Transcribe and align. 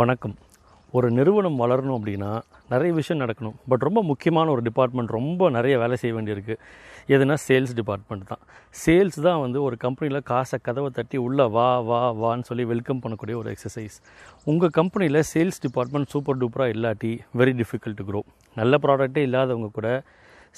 வணக்கம். 0.00 0.32
ஒரு 0.96 1.08
நிறுவனம் 1.18 1.54
வளரணும் 1.60 1.96
அப்படின்னா 1.98 2.30
நிறைய 2.72 2.90
விஷயம் 2.98 3.20
நடக்கணும். 3.22 3.54
பட் 3.70 3.84
ரொம்ப 3.86 4.00
முக்கியமான 4.08 4.50
ஒரு 4.54 4.62
டிபார்ட்மெண்ட் 4.66 5.12
ரொம்ப 5.16 5.48
நிறைய 5.54 5.74
வேலை 5.82 5.96
செய்ய 6.02 6.14
வேண்டியிருக்கு. 6.16 6.54
எதுனா 7.14 7.36
சேல்ஸ் 7.46 7.72
டிபார்ட்மெண்ட் 7.78 8.26
தான். 8.32 8.42
சேல்ஸ் 8.82 9.18
தான் 9.26 9.40
வந்து 9.44 9.58
ஒரு 9.66 9.76
கம்பெனியில் 9.84 10.20
காசை 10.32 10.58
கதவை 10.66 10.90
தட்டி 10.98 11.18
உள்ளே 11.26 11.46
வா 11.56 11.68
வா 11.90 12.00
வான்னு 12.22 12.48
சொல்லி 12.50 12.66
வெல்கம் 12.72 13.02
பண்ணக்கூடிய 13.04 13.36
ஒரு 13.42 13.50
எக்ஸசைஸ் 13.54 13.96
உங்கள் 14.52 14.74
கம்பெனியில் 14.80 15.20
சேல்ஸ் 15.32 15.62
டிபார்ட்மெண்ட் 15.66 16.12
சூப்பர் 16.14 16.40
டூப்பராக 16.42 16.74
இல்லாட்டி 16.76 17.12
வெரி 17.42 17.54
டிஃபிகல்ட் 17.62 18.02
க்ரோ 18.10 18.22
நல்ல 18.56 18.80
ப்ராடக்டே 18.86 19.24
இல்லாதவங்க 19.28 19.70
கூட 19.78 19.90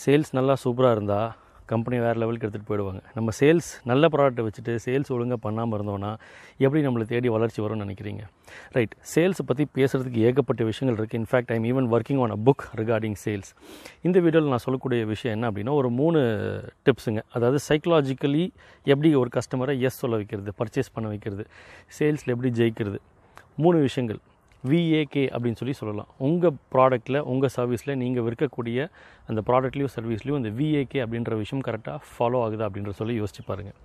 சேல்ஸ் 0.05 0.37
நல்லா 0.39 0.57
சூப்பராக 0.65 0.97
இருந்தால் 0.97 1.31
கம்பெனி 1.73 1.97
வேறு 2.05 2.19
லெவலுக்கு 2.23 2.47
எடுத்துகிட்டு 2.47 2.71
போயிடுவாங்க. 2.71 3.01
நம்ம 3.17 3.33
சேல்ஸ் 3.41 3.69
நல்ல 3.91 4.09
ப்ராடக்ட்டை 4.15 4.45
வச்சுட்டு 4.47 4.73
சேல்ஸ் 4.87 5.11
ஒழுங்காக 5.17 5.41
பண்ணாமல் 5.47 5.77
இருந்தோன்னா 5.79 6.11
எப்படி 6.65 6.81
நம்மளை 6.87 7.07
தேடி 7.13 7.29
வளர்ச்சி 7.37 7.61
வரும்னு 7.65 7.85
நினைக்கிறீங்க? 7.87 8.23
ரைட் 8.77 8.95
சேல்ஸை 9.13 9.45
பற்றி 9.51 9.67
பேசுகிறதுக்கு 9.79 10.23
ஏகப்பட்ட 10.31 10.65
விஷயங்கள் 10.71 10.99
இருக்குது 11.01 11.21
in fact 11.23 11.53
I'm 11.57 11.67
even 11.73 11.89
working 11.97 12.23
on 12.25 12.35
a 12.37 12.39
book 12.49 12.65
regarding 12.83 13.19
sales 13.25 13.53
இந்த 14.09 14.17
வீடியோவில் 14.27 14.53
நான் 14.55 14.65
சொல்லக்கூடிய 14.67 15.07
விஷயம் 15.13 15.35
என்ன 15.37 15.51
அப்படின்னா 15.51 15.75
ஒரு 15.81 15.91
மூணு 16.01 16.21
டிப்ஸுங்க 16.89 17.23
அதாவது 17.37 17.61
சைக்கலாஜிக்கலி 17.69 18.45
எப்படி 18.93 19.11
ஒரு 19.23 19.31
கஸ்டமரை 19.37 19.77
எஸ் 19.89 20.01
சொல்ல 20.05 20.17
வைக்கிறது 20.23 20.53
பர்ச்சேஸ் 20.63 20.95
பண்ண 20.97 21.07
வைக்கிறது 21.15 21.47
சேல்ஸில் 21.99 22.35
எப்படி 22.37 22.53
ஜெயிக்கிறது. 22.61 22.99
மூணு 23.65 23.79
விஷயங்கள். 23.87 24.21
விஏகே 24.71 25.25
அப்படின்னு 25.35 25.59
சொல்லி 25.61 25.75
சொல்லலாம். 25.81 26.11
உங்கள் 26.29 26.57
ப்ராடக்ட்டில் 26.75 27.21
உங்கள் 27.33 27.55
சர்வீஸில் 27.57 27.99
நீங்கள் 28.03 28.25
விற்கக்கூடிய 28.29 28.89
அந்த 29.31 29.41
ப்ராடக்ட்லேயும் 29.49 29.95
சர்வீஸ்லேயும் 29.97 30.41
இந்த 30.43 30.53
விஏகே 30.61 31.01
அப்படின்ற 31.05 31.37
விஷயம் 31.43 31.65
கரெக்டாக 31.69 31.99
ஃபாலோ 32.13 32.41
ஆகுது 32.45 32.65
அப்படின்ற 32.69 32.95
சொல்லி 33.01 33.17
யோசிச்சு 33.23 33.45
பாருங்கள் 33.51 33.79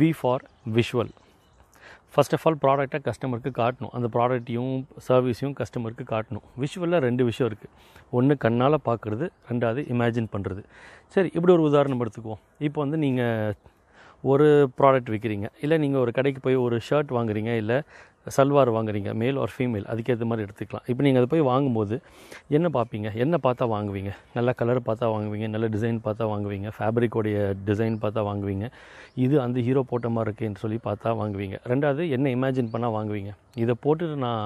V 0.00 0.10
for 0.20 0.44
visual 0.78 1.12
first 2.12 2.34
of 2.36 2.44
all 2.48 2.58
ப்ராடக்டை 2.64 2.98
கஸ்டமருக்கு 3.06 3.50
காட்டணும். 3.60 3.92
அந்த 3.96 4.06
ப்ராடக்ட்டையும் 4.14 4.74
சர்வீஸையும் 5.08 5.56
கஸ்டமருக்கு 5.60 6.04
காட்டணும். 6.12 6.44
விஷுவலில் 6.62 7.04
ரெண்டு 7.08 7.22
விஷயம் 7.28 7.48
இருக்குது 7.50 7.72
ஒன்று 8.18 8.34
கண்ணால் 8.44 8.84
பார்க்குறது 8.88 9.26
ரெண்டாவது 9.50 9.82
இமேஜின் 9.94 10.28
பண்ணுறது 10.34 10.62
சரி 11.14 11.28
இப்படி 11.36 11.52
ஒரு 11.56 11.64
உதாரணம் 11.70 12.02
எடுத்துக்குவோம். 12.04 12.42
இப்போ 12.68 12.78
வந்து 12.84 12.98
நீங்கள் 13.06 13.56
ஒரு 14.24 14.46
ப்ராடக்ட் 14.78 15.10
விற்கிறீங்க 15.14 15.48
இல்லை 15.64 15.76
நீங்கள் 15.82 16.02
ஒரு 16.04 16.12
கடைக்கு 16.18 16.40
போய் 16.46 16.56
ஒரு 16.66 16.76
ஷர்ட் 16.86 17.12
வாங்குறீங்க 17.16 17.50
இல்லை 17.62 17.76
சல்வார் 18.26 18.70
வாங்குறீங்க 18.76 19.10
மேல் 19.20 19.36
ஒரு 19.42 19.52
ஃபீமேல் 19.54 19.86
அதுக்கேற்ற 19.92 20.24
மாதிரி 20.30 20.44
எடுத்துக்கலாம். 20.46 20.84
இப்போ 20.90 21.02
நீங்கள் 21.06 21.20
அதை 21.22 21.28
போய் 21.32 21.44
வாங்கும்போது 21.50 21.96
என்ன 22.56 22.66
பார்ப்பீங்க? 22.76 23.08
என்ன 23.24 23.34
பார்த்தா 23.46 23.66
வாங்குவீங்க? 23.74 24.12
நல்ல 24.36 24.52
கலர் 24.60 24.80
பார்த்தா 24.88 25.06
வாங்குவீங்க 25.14 25.46
நல்ல 25.54 25.66
டிசைன் 25.74 25.98
பார்த்தா 26.06 26.26
வாங்குவீங்க 26.32 26.70
ஃபேப்ரிக்கோடைய 26.78 27.36
டிசைன் 27.68 27.96
பார்த்தா 28.04 28.22
வாங்குவீங்க 28.30 28.66
இது 29.26 29.36
அந்த 29.44 29.60
ஹீரோ 29.68 29.82
போட்ட 29.92 30.08
மாதிரி 30.16 30.30
இருக்குதுன்னு 30.30 30.62
சொல்லி 30.64 30.80
பார்த்தா 30.88 31.12
வாங்குவீங்க. 31.20 31.58
ரெண்டாவது 31.72 32.04
என்ன 32.16 32.32
இமேஜின் 32.38 32.72
பண்ணால் 32.74 32.94
வாங்குவீங்க? 32.96 33.32
இதை 33.64 33.76
போட்டுட்டு 33.86 34.18
நான் 34.26 34.42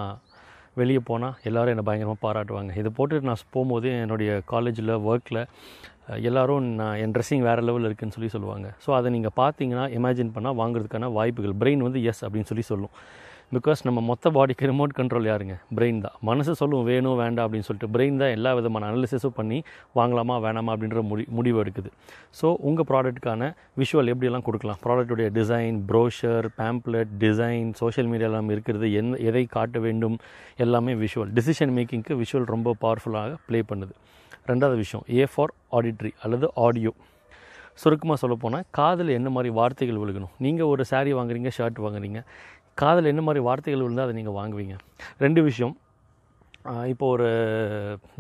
வெளியே 0.81 1.01
போனால் 1.09 1.35
எல்லோரும் 1.49 1.73
என்னை 1.75 1.87
பயங்கரமாக 1.89 2.21
பாராட்டுவாங்க. 2.27 2.71
இதை 2.83 2.93
போட்டுட்டு 2.99 3.29
நான் 3.31 3.43
போகும்போது 3.57 3.89
என்னுடைய 4.05 4.31
காலேஜில் 4.53 4.95
ஒர்க்கில் 5.11 5.43
எல்லோரும் 6.29 6.65
நான் 6.79 6.97
என் 7.03 7.13
ட்ரெஸ்ஸிங் 7.15 7.45
வேறு 7.49 7.63
லெவலில் 7.67 7.89
இருக்குதுன்னு 7.89 8.17
சொல்லி 8.17 8.31
சொல்லுவாங்க. 8.35 8.69
ஸோ 8.85 8.91
அதை 8.99 9.09
நீங்கள் 9.17 9.35
பார்த்தீங்கன்னா 9.43 9.85
இமேஜின் 9.99 10.33
பண்ணால் 10.37 10.57
வாங்குறதுக்கான 10.63 11.11
வாய்ப்புகள். 11.19 11.55
பிரெயின் 11.61 11.85
வந்து 11.87 12.01
எஸ் 12.11 12.25
அப்படின்னு 12.27 12.51
சொல்லி 12.53 12.65
சொல்லும். 12.71 12.95
பிகாஸ் 13.55 13.81
நம்ம 13.87 14.01
மொத்த 14.11 14.27
பாடிக்கு 14.35 14.69
ரிமோட் 14.71 14.93
கண்ட்ரோல் 14.99 15.27
யாருங்க? 15.31 15.55
பிரெயின் 15.77 15.99
தான். 16.05 16.15
மனசு 16.29 16.53
சொல்லும் 16.61 16.85
வேணும் 16.91 17.19
வேண்டாம் 17.21 17.45
அப்படின்னு 17.47 17.67
சொல்லிட்டு 17.67 17.91
பிரெயின் 17.95 18.21
தான் 18.23 18.33
எல்லா 18.37 18.51
விதமான 18.59 18.87
அனாலிசிஸும் 18.91 19.35
பண்ணி 19.39 19.59
வாங்கலாமா 19.99 20.37
வேணாமா? 20.45 20.71
அப்படின்ற 20.75 21.03
முடி 21.11 21.25
முடிவு 21.39 21.59
எடுக்குது. 21.63 21.91
ஸோ 22.39 22.47
உங்கள் 22.69 22.89
ப்ராடக்ட்டுக்கான 22.91 23.51
விஷுவல் 23.83 24.11
எப்படியெல்லாம் 24.13 24.47
கொடுக்கலாம்? 24.49 24.79
ப்ராடக்ட்டுடைய 24.85 25.29
design 25.39 25.79
brochure 25.91 26.49
pamphlet 26.61 27.13
design 27.25 27.69
social 27.83 28.11
மீடியாலாம் 28.13 28.51
இருக்கிறது 28.57 28.89
என் 29.01 29.13
எதை 29.29 29.45
காட்ட 29.57 29.79
வேண்டும்? 29.87 30.17
எல்லாமே 30.67 30.95
விஷுவல் 31.05 31.33
டிசிஷன் 31.41 31.75
மேக்கிங்க்கு 31.79 32.17
விஷுவல் 32.23 32.51
ரொம்ப 32.55 32.77
பவர்ஃபுல்லாக 32.85 33.37
ப்ளே 33.49 33.61
பண்ணுது. 33.73 33.95
ரெண்டாவது 34.51 34.79
விஷயம் 34.85 35.05
ஏ 35.21 35.27
ஃபார் 35.35 35.55
ஆடிட்ரி 35.79 36.13
அல்லது 36.27 36.47
ஆடியோ 36.67 36.93
சுருக்கமாக 37.83 38.19
சொல்லப்போனால் 38.23 38.65
காதில் 38.79 39.11
என்ன 39.19 39.29
மாதிரி 39.37 39.51
வார்த்தைகள் 39.61 40.01
விழுகணும்? 40.03 40.33
நீங்கள் 40.47 40.71
ஒரு 40.73 40.85
சாரீ 40.91 41.13
வாங்குறீங்க 41.19 41.51
ஷர்ட் 41.59 41.79
வாங்குறீங்க. 41.85 42.21
காதில் 42.83 43.11
என்ன 43.13 43.23
மாதிரி 43.29 43.41
வார்த்தைகள் 43.49 43.85
விழுந்தால் 43.85 44.07
அதை 44.09 44.17
நீங்கள் 44.19 44.37
வாங்குவீங்க? 44.41 44.77
ரெண்டு 45.25 45.41
விஷயம். 45.49 45.75
இப்போ 46.93 47.05
ஒரு 47.15 47.29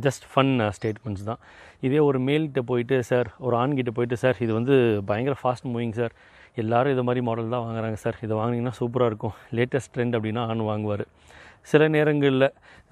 ஜஸ்ட் 0.04 0.24
ஃபன் 0.30 0.54
ஸ்டேட்மெண்ட்ஸ் 0.76 1.26
தான். 1.28 1.40
இதே 1.86 2.00
ஒரு 2.08 2.18
மேல்கிட்ட 2.28 2.62
போயிட்டு 2.70 2.96
சார் 3.10 3.28
ஒரு 3.46 3.54
ஆண்கிட்ட 3.60 3.92
போயிட்டு 3.98 4.16
சார் 4.22 4.38
இது 4.44 4.52
வந்து 4.58 4.74
பயங்கர 5.10 5.36
ஃபாஸ்ட் 5.42 5.69
மூவிங் 5.72 5.94
சார் 6.00 6.14
எல்லோரும் 6.62 6.92
இது 6.94 7.02
மாதிரி 7.08 7.20
மாடல் 7.28 7.54
தான் 7.54 7.64
வாங்குறாங்க 7.66 7.98
சார் 8.04 8.16
இதை 8.24 8.34
வாங்கினீங்கன்னா 8.40 8.74
சூப்பராக 8.80 9.10
இருக்கும். 9.10 9.36
லேட்டஸ்ட் 9.58 9.92
ட்ரெண்ட் 9.94 10.16
அப்படின்னா 10.19 10.42
ஆண் 10.52 10.64
வாங்குவார். 10.70 11.04
சில 11.70 11.82
நேரங்களில் 11.94 12.46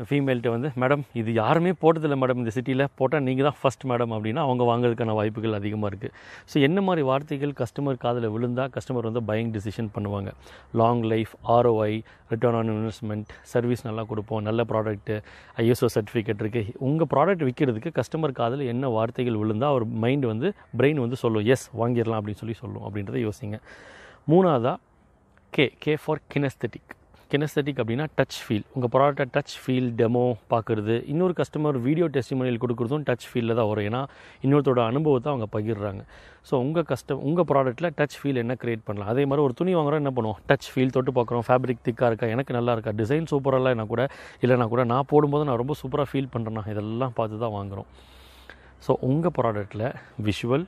ஃபீமேல்கிட்ட 0.09 0.51
வந்து 0.55 0.69
மேடம் 0.83 1.03
இது 1.21 1.31
யாருமே 1.39 1.73
போட்டதில்லை 1.83 2.17
மேடம். 2.23 2.39
இந்த 2.43 2.53
சிட்டியில் 2.57 2.85
போட்டால் 2.99 3.25
நீங்கள் 3.27 3.47
தான் 3.49 3.57
ஃபஸ்ட் 3.61 3.85
மேடம் 3.91 4.13
அப்படின்னா 4.17 4.43
அவங்க 4.47 4.63
வாங்குறதுக்கான 4.71 5.15
வாய்ப்புகள் 5.19 5.57
அதிகமாக 5.59 5.89
இருக்குது 5.93 6.13
ஸோ 6.51 6.57
என்ன 6.67 6.79
மாதிரி 6.87 7.03
வார்த்தைகள் 7.11 7.53
கஸ்டமர் 7.61 7.99
காதில் 8.05 8.29
விழுந்தால் 8.35 8.71
கஸ்டமர் 8.77 9.09
வந்து 9.09 9.23
பையிங் 9.31 9.51
டிசிஷன் 9.57 9.91
பண்ணுவாங்க. 9.97 10.33
Long 10.81 11.03
life 11.13 11.33
ROI 11.57 11.93
return 12.33 12.59
on 12.61 12.71
investment 12.75 13.31
service 13.53 13.85
நல்லா 13.89 14.05
கொடுப்போம் 14.13 14.45
நல்ல 14.49 14.65
ப்ராடக்ட்டு 14.73 15.17
ஐஎஸ்ஓ 15.65 15.91
சர்டிஃபிகேட் 15.97 16.43
இருக்குது 16.45 16.77
உங்கள் 16.89 17.11
ப்ராடக்ட் 17.15 17.45
விற்கிறதுக்கு 17.49 17.93
கஸ்டமர் 17.99 18.37
காதில் 18.41 18.65
என்ன 18.75 18.93
வார்த்தைகள் 18.99 19.41
விழுந்தால் 19.43 19.73
அவர் 19.75 19.87
மைண்ட் 20.05 20.29
வந்து 20.33 20.51
பிரெயின் 20.81 21.03
வந்து 21.05 21.19
சொல்லும் 21.25 21.49
எஸ் 21.57 21.67
வாங்கிடலாம் 21.83 22.21
அப்படின்னு 22.21 22.43
சொல்லி 22.45 22.57
சொல்லும் 22.63 22.87
அப்படின்றத 22.87 23.21
யோசிங்க. 23.27 23.59
மூணாவதாக 24.33 24.79
K 25.57 25.67
K 25.85 25.93
for 26.03 26.23
kinesthetic 26.33 26.91
kinesthetic 27.33 27.81
அப்படின்னா 27.83 28.07
டச் 28.19 28.39
ஃபீல் 28.45 28.65
உங்கள் 28.75 28.91
ப்ராடக்டை 28.95 29.25
டச் 29.35 29.55
ஃபீல் 29.63 29.89
டெமோ 30.01 30.23
பார்க்குறது 30.53 30.95
இன்னொரு 31.13 31.35
கஸ்டமர் 31.41 31.77
வீடியோ 31.87 32.07
டெஸ்டிமோனியல் 32.17 32.59
கொடுக்குறதும் 32.65 33.05
டச் 33.09 33.27
ஃபீலில் 33.31 33.55
தான் 33.59 33.69
வரும். 33.71 33.87
ஏன்னா 33.91 34.01
இன்னொருத்தோட 34.45 34.81
அனுபவத்தை 34.93 35.29
அவங்க 35.33 35.47
பகிர்றாங்க. 35.57 36.03
ஸோ 36.49 36.55
உங்கள் 36.65 36.87
கஸ்டம் 36.91 37.21
உங்கள் 37.29 37.49
ப்ராடக்ட்டில் 37.51 37.91
டச் 37.99 38.17
ஃபீல் 38.21 38.41
என்ன 38.45 38.57
க்ரியேட் 38.63 38.85
பண்ணலாம்? 38.89 39.11
அதே 39.15 39.25
மாதிரி 39.31 39.45
ஒரு 39.47 39.57
துணி 39.61 39.75
வாங்குறோம் 39.79 40.01
என்ன 40.03 40.13
பண்ணுவோம்? 40.19 40.41
டச் 40.51 40.69
ஃபீல் 40.73 40.95
தொட்டு 40.97 41.15
பார்க்குறோம். 41.19 41.47
ஃபேப்ரிக் 41.49 41.85
திக்காக 41.89 42.11
இருக்கா? 42.13 42.29
எனக்கு 42.37 42.59
நல்லா 42.59 42.75
இருக்கா? 42.77 42.95
டிசைன் 43.03 43.31
சூப்பராக 43.35 43.75
என்ன 43.77 43.87
கூட 43.95 44.05
இல்லைனா 44.45 44.69
கூட 44.75 44.85
நான் 44.95 45.09
போடும்போது 45.15 45.47
நான் 45.51 45.61
ரொம்ப 45.63 45.77
சூப்பராக 45.83 46.09
ஃபீல் 46.13 46.31
பண்ணுறேன்னா 46.37 46.65
இதெல்லாம் 46.75 47.17
பார்த்து 47.21 47.43
தான் 47.47 47.57
வாங்குகிறோம் 47.59 47.91
ஸோ 48.87 48.93
உங்கள் 49.11 49.37
ப்ராடக்ட்டில் 49.41 49.89
விஷுவல் 50.29 50.67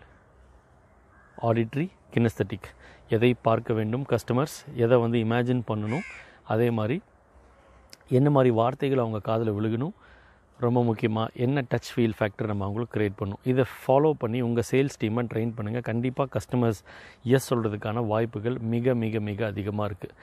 ஆடிட்ரி 1.48 1.88
கினஸ்தட்டிக் 2.16 2.68
எதை 3.16 3.30
பார்க்க 3.46 3.72
வேண்டும் 3.78 4.04
கஸ்டமர்ஸ் 4.10 4.58
எதை 4.84 4.96
வந்து 5.04 5.18
இமேஜின் 5.26 5.62
பண்ணணும்? 5.70 6.04
அதே 6.42 6.70
மாதிரி 6.70 6.97
என்ன 8.08 8.30
மாதிரி 8.30 8.50
வார்த்தைகள் 8.60 8.98
அவங்க 8.98 9.19
காதில் 9.19 9.56
விழுகணும்? 9.58 9.94
ரொம்ப 10.58 10.82
முக்கியமாக 10.84 11.30
என்ன 11.44 11.64
டச் 11.70 11.88
ஃபீல் 11.92 12.16
ஃபேக்டர் 12.19 12.50
நம்ம 12.50 12.64
அவங்களுக்கு 12.64 12.94
க்ரியேட் 12.97 13.16
பண்ணும் 13.16 13.41
இதை 13.44 13.64
ஃபாலோ 13.80 14.10
பண்ணி 14.22 14.41
உங்கள் 14.41 14.66
சேல்ஸ் 14.70 14.98
டீமை 15.03 15.22
ட்ரெயின் 15.32 15.53
பண்ணுங்கள் 15.56 15.86
கண்டிப்பாக 15.88 16.28
கஸ்டமர்ஸ் 16.34 16.80
எஸ் 17.36 17.48
சொல்கிறதுக்கான 17.50 18.06
வாய்ப்புகள் 18.06 18.58
மிக 18.75 18.94
மிக 18.94 19.20
மிக 19.20 19.47
அதிகமாக 19.47 19.88
இருக்குது 19.91 20.14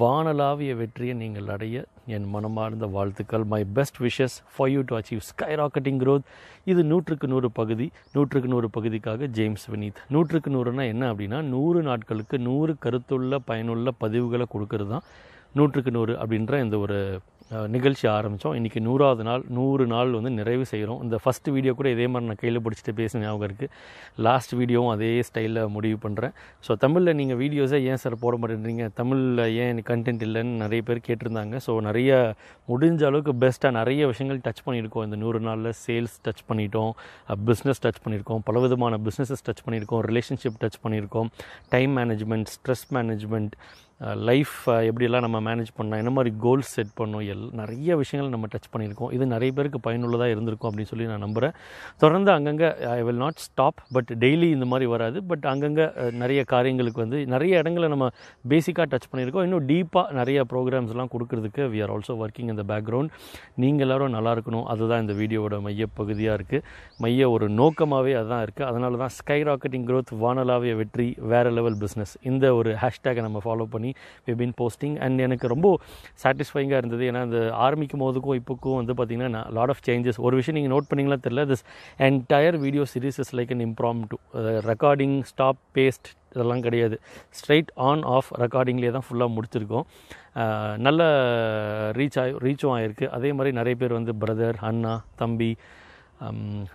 வானலாவிய 0.00 0.72
வெற்றியை 0.76 1.14
நீங்கள் 1.14 1.48
அடைய 1.48 1.84
என் 2.06 2.26
மனமார்ந்த 2.28 2.86
வாழ்த்துக்கள். 2.86 3.44
My 3.44 3.64
best 3.76 4.00
wishes 4.06 4.36
for 4.54 4.68
you 4.68 4.80
to 4.88 4.94
achieve 4.98 5.22
skyrocketing 5.60 6.00
growth 6.02 6.26
இது 6.64 6.84
நூற்றுக்கு 6.84 7.26
நூறு 7.28 7.50
பகுதி. 7.50 7.86
நூற்றுக்கு 8.12 8.48
நூறு 8.48 8.70
பகுதிக்காக 8.70 9.26
ஜேம்ஸ் 9.26 9.66
வினீத். 9.72 10.00
நூற்றுக்கு 10.08 10.50
நூறுனா 10.56 10.86
என்ன 10.92 11.12
அப்படின்னா 11.12 11.42
நூறு 11.54 11.82
நாட்களுக்கு 11.82 12.38
நூறு 12.38 12.74
கருத்துள்ள 12.86 13.38
பயனுள்ள 13.50 13.90
பதிவுகளை 14.00 14.46
கொடுக்கறது 14.54 14.88
தான் 14.88 15.06
நூற்றுக்கு 15.58 15.90
நூறு 15.98 16.14
அப்படின்ற 16.22 16.62
இந்த 16.64 16.78
ஒரு 16.86 16.98
நிகழ்ச்சி 17.74 18.04
ஆரம்பித்தோம் 18.16 18.56
இன்றைக்கி 18.58 18.80
நூறாவது 18.88 19.22
நாள் 19.28 19.42
நூறு 19.56 19.84
நாள் 19.92 20.10
வந்து 20.16 20.30
நிறைவு 20.36 20.64
செய்கிறோம் 20.72 21.00
இந்த 21.04 21.16
ஃபஸ்ட் 21.22 21.48
வீடியோ 21.54 21.72
கூட 21.78 21.88
இதே 21.94 22.06
மாதிரி 22.12 22.28
நான் 22.30 22.38
கையில் 22.42 22.60
பிடிச்சிட்டு 22.64 22.92
பேசின 23.00 23.22
ஞாபகம் 23.24 23.46
இருக்குது 23.48 23.72
லாஸ்ட் 24.26 24.52
வீடியோவும் 24.60 24.92
அதே 24.92 25.08
ஸ்டைலில் 25.28 25.60
முடிவு 25.76 25.96
பண்ணுறேன் 26.04 26.34
ஸோ 26.66 26.76
தமிழில் 26.84 27.18
நீங்கள் 27.20 27.40
வீடியோஸை 27.42 27.80
ஏன் 27.90 28.00
சார் 28.02 28.16
போட 28.24 28.36
மாட்டேன்றீங்க? 28.42 28.86
தமிழில் 29.00 29.44
ஏன் 29.62 29.70
எனக்கு 29.72 29.90
கண்டென்ட் 29.92 30.22
இல்லைன்னு 30.28 30.54
நிறைய 30.64 30.80
பேர் 30.90 31.02
கேட்டிருந்தாங்க. 31.08 31.56
ஸோ 31.66 31.74
நிறைய 31.88 32.20
முடிஞ்ச 32.70 33.02
அளவுக்கு 33.10 33.34
பெஸ்ட்டாக 33.44 33.78
நிறைய 33.80 34.06
விஷயங்கள் 34.12 34.40
டச் 34.46 34.64
பண்ணியிருக்கோம். 34.68 35.06
இந்த 35.10 35.18
நூறு 35.24 35.42
நாளில் 35.48 35.72
சேல்ஸ் 35.84 36.16
டச் 36.28 36.46
பண்ணிட்டோம். 36.50 36.92
பிஸ்னஸ் 37.50 37.84
டச் 37.86 38.02
பண்ணியிருக்கோம். 38.06 38.42
பல 38.50 38.58
விதமான 38.66 39.02
பிஸ்னஸஸ் 39.08 39.46
டச் 39.48 39.66
பண்ணியிருக்கோம். 39.66 40.04
ரிலேஷன்ஷிப் 40.12 40.62
டச் 40.64 40.80
பண்ணியிருக்கோம். 40.86 41.30
Time 41.76 41.94
management 42.00 42.50
stress 42.56 42.88
management 42.98 43.54
life 44.28 44.54
எப்படியெல்லாம் 44.88 45.24
நம்ம 45.26 45.38
மேனேஜ் 45.48 45.70
பண்ணோம் 45.78 46.00
என்ன 46.02 46.10
மாதிரி 46.16 46.30
கோல்ஸ் 46.44 46.70
செட் 46.76 46.92
பண்ணோம் 47.00 47.24
எல் 47.32 47.44
நிறைய 47.60 47.96
விஷயங்கள் 48.02 48.32
நம்ம 48.34 48.48
டச் 48.52 48.68
பண்ணியிருக்கோம். 48.74 49.10
இது 49.16 49.24
நிறைய 49.34 49.50
பேருக்கு 49.56 49.80
பயனுள்ளதாக 49.86 50.34
இருந்திருக்கும் 50.34 50.68
அப்படின்னு 50.70 50.90
சொல்லி 50.92 51.06
நான் 51.10 51.24
நம்புகிறேன் 51.26 51.54
தொடர்ந்து 52.02 52.30
அங்கங்கே 52.36 52.68
I 52.96 53.00
will 53.08 53.20
not 53.24 53.42
stop 53.46 53.80
but 53.96 54.12
daily 54.24 54.48
இந்த 54.56 54.68
மாதிரி 54.72 54.88
வராது. 54.94 55.18
பட் 55.32 55.44
அங்கங்கே 55.52 55.86
நிறைய 56.22 56.40
காரியங்களுக்கு 56.54 57.02
வந்து 57.04 57.20
நிறைய 57.34 57.60
இடங்களை 57.62 57.88
நம்ம 57.94 58.08
பேசிக்காக 58.52 58.86
டச் 58.94 59.08
பண்ணியிருக்கோம். 59.10 59.46
இன்னும் 59.48 59.66
டீப்பாக 59.72 60.16
நிறைய 60.20 60.44
ப்ரோக்ராம்ஸ்லாம் 60.52 61.12
கொடுக்கறதுக்கு 61.16 61.68
வி 61.74 61.82
ஆர் 61.86 61.92
ஆல்சோ 61.96 62.16
ஒர்க்கிங் 62.22 62.52
இந்த 62.54 62.66
பேக்ரவுண்ட் 62.72 63.12
நீங்கள் 63.64 63.86
எல்லோரும் 63.88 64.14
நல்லா 64.16 64.34
இருக்கணும். 64.36 64.64
அதுதான் 64.74 65.04
இந்த 65.06 65.16
வீடியோவோட 65.20 65.58
மைய 65.66 65.88
பகுதியாக 66.00 66.38
இருக்குது 66.40 66.64
மைய 67.04 67.30
ஒரு 67.34 67.48
நோக்கமாகவே 67.60 68.14
அதுதான் 68.20 68.44
இருக்குது 68.46 68.68
அதனால 68.70 69.02
தான் 69.04 69.14
ஸ்கை 69.18 69.40
ராக்கெட்டிங் 69.50 69.86
க்ரோத் 69.90 70.14
வானலாவிய 70.24 70.74
வெற்றி 70.82 71.08
வேறு 71.34 71.52
லெவல் 71.58 71.78
பிஸ்னஸ் 71.84 72.16
இந்த 72.30 72.54
ஒரு 72.60 72.72
ஹேஷ்டேக்கை 72.82 73.22
நம்ம 73.28 73.40
ஃபாலோ 73.46 73.66
பண்ணி 73.74 73.89
பண்ணி 73.90 74.28
வி 74.28 74.36
பின் 74.42 74.54
போஸ்டிங் 74.60 74.96
அண்ட் 75.06 75.24
எனக்கு 75.26 75.46
ரொம்ப 75.54 75.68
சாட்டிஸ்ஃபைங்காக 76.22 76.80
இருந்தது. 76.82 77.04
ஏன்னா 77.10 77.22
அந்த 77.28 77.40
ஆரம்பிக்கும் 77.66 78.04
போதுக்கும் 78.04 78.38
இப்போக்கும் 78.40 78.78
வந்து 78.80 78.94
பார்த்திங்கன்னா 79.00 79.42
லாட் 79.58 79.72
ஆஃப் 79.74 79.82
சேஞ்சஸ் 79.88 80.20
ஒரு 80.26 80.36
விஷயம் 80.40 80.58
நீங்கள் 80.58 80.74
நோட் 80.76 80.88
பண்ணிங்களா 80.92 81.18
தெரில 81.26 81.44
this 81.52 81.64
entire 82.08 82.58
video 82.64 82.86
series 82.94 83.20
is 83.24 83.34
like 83.40 83.52
an 83.56 83.64
impromptu 84.12 84.18
recording 84.70 85.16
stop 85.32 85.60
paste 85.78 86.08
இதெல்லாம் 86.34 86.64
கிடையாது. 86.64 86.96
ஸ்ட்ரைட் 87.38 87.70
ஆன் 87.88 88.02
ஆஃப் 88.16 88.28
ரெக்கார்டிங்லேயே 88.42 88.90
தான் 88.96 89.06
ஃபுல்லாக 89.06 89.30
முடிச்சிருக்கோம். 89.36 89.86
நல்ல 90.86 91.00
ரீச் 91.98 92.18
ஆகி 92.22 92.32
ரீச்சும் 92.46 92.74
ஆகிருக்கு 92.74 93.06
அதே 93.16 93.30
மாதிரி 93.38 93.52
நிறைய 93.60 93.76
பேர் 93.80 93.98
வந்து 93.98 94.12
பிரதர் 94.22 94.58
அண்ணா 94.68 94.92
தம்பி 95.22 95.50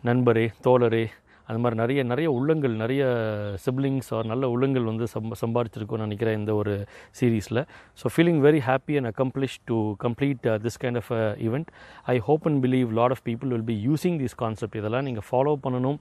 நண்பரே 0.09 0.45
தோழரே 0.65 1.05
அந்த 1.47 1.57
மாதிரி 1.63 1.79
நிறைய 1.81 2.03
நிறைய 2.11 2.27
உள்ளங்கள் 2.37 2.75
நிறைய 2.83 3.03
சிப்ளிங்ஸ் 3.65 4.09
ஆர் 4.17 4.29
நல்ல 4.33 4.49
உள்ளங்கள் 4.55 4.85
வந்து 4.91 5.07
சம்ப 5.13 5.39
சம்பாரிச்சிருக்கோம்னு 5.43 6.07
நினைக்கிறேன் 6.07 6.37
இந்த 6.41 6.53
ஒரு 6.61 6.75
சீரீஸில் 7.19 7.61
so 8.01 8.13
feeling 8.15 8.41
very 8.47 8.61
happy 8.69 8.95
and 8.99 9.11
accomplish 9.13 9.57
to 9.71 9.79
complete 10.05 10.45
this 10.67 10.79
kind 10.83 11.01
of 11.01 11.11
event 11.47 11.69
I 12.15 12.17
hope 12.29 12.45
and 12.51 12.61
believe 12.67 12.95
lot 13.01 13.15
of 13.17 13.25
people 13.29 13.51
will 13.55 13.67
be 13.73 13.77
using 13.89 14.17
this 14.23 14.37
concept 14.43 14.79
இதெல்லாம் 14.81 15.05
நீங்கள் 15.09 15.27
ஃபாலோ 15.31 15.53
பண்ணணும். 15.65 15.99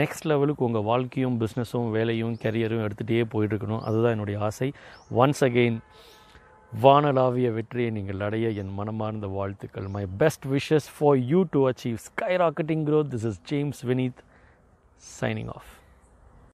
நெக்ஸ்ட் 0.00 0.26
லெவலுக்கு 0.30 0.64
உங்கள் 0.68 0.86
வாழ்க்கையும் 0.88 1.36
பிஸ்னஸும் 1.42 1.90
வேலையும் 1.96 2.34
கரியரும் 2.44 2.82
எடுத்துகிட்டே 2.86 3.26
போயிட்டுருக்கணும். 3.34 3.82
அதுதான் 3.88 4.14
என்னுடைய 4.16 4.38
ஆசை. 4.48 4.68
ஒன்ஸ் 5.22 5.42
அகெயின் 5.48 5.78
வானலாவிய 6.72 7.48
வெற்றியை 7.54 7.90
நீங்கள் 7.94 8.20
அடைய 8.26 8.48
என் 8.62 8.74
மனமார்ந்த 8.80 9.28
வாழ்த்துக்கள். 9.36 9.86
My 9.94 10.02
best 10.22 10.44
wishes 10.56 10.88
for 10.96 11.20
you 11.30 11.40
to 11.54 11.62
achieve 11.70 11.96
sky 12.08 12.34
rocketing 12.44 12.84
growth 12.88 13.10
this 13.14 13.26
is 13.30 13.40
James 13.52 13.80
Vineeth 13.90 14.20
signing 15.00 15.48
off 15.48 15.79